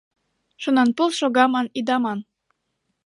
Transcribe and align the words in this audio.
Шонанпыл 0.61 1.09
шога 1.19 1.45
ман 1.53 1.67
ида 1.79 1.97
ман- 2.03 2.19